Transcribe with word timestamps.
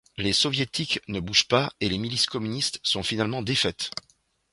Les 0.17 0.33
soviétiques 0.33 0.99
ne 1.09 1.19
bougent 1.19 1.47
pas 1.47 1.71
et 1.79 1.87
les 1.87 1.99
milices 1.99 2.25
communistes 2.25 2.79
sont 2.81 3.03
finalement 3.03 3.43
défaites. 3.43 3.91